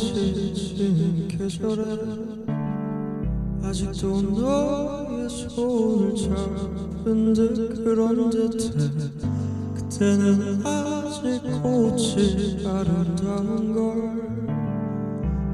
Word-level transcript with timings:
지친 0.00 1.28
계절에 1.28 1.82
아직도 3.62 4.22
너의 4.22 5.28
손을 5.28 6.16
잡은 6.16 7.34
듯 7.34 7.84
그런 7.84 8.30
듯해. 8.30 8.70
그때는 9.74 10.64
아직 10.64 11.42
꽃이 11.62 12.66
아름다운 12.66 13.74
걸 13.74 13.84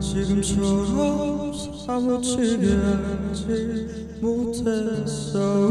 지금처럼 0.00 1.52
사무치게 1.84 2.66
하지 2.76 4.18
못했어 4.20 5.70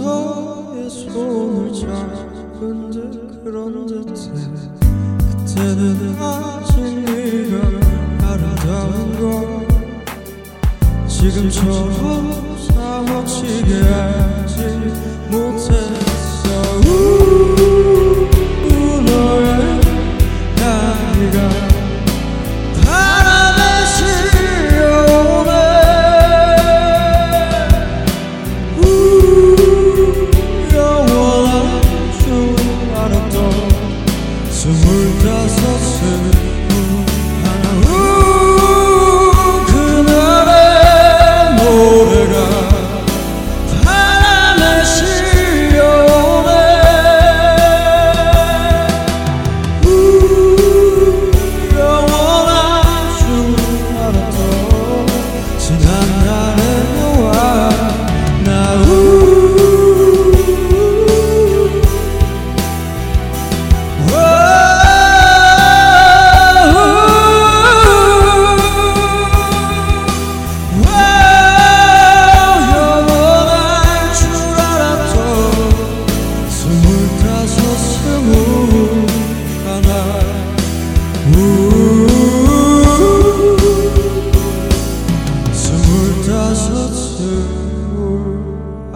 너의 0.00 0.88
손을 0.90 1.72
잡은 1.72 2.90
듯 2.90 3.44
그런 3.44 3.86
듯해. 3.86 4.32
그때는 5.44 6.16
아직 6.18 6.80
네가 6.80 7.54
아름다운 8.26 8.94
걸 9.18 9.68
지금처럼 11.08 12.56
사무치게 12.58 13.80
하지 13.82 14.56
못해 15.30 16.01
Burası 35.02 36.61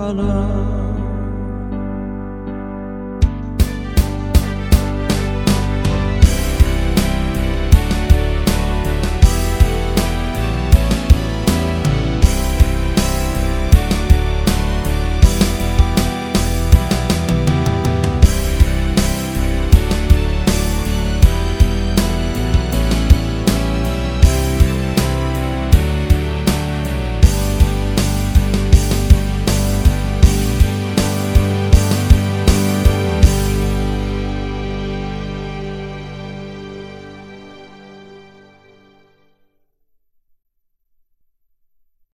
color 0.06 0.76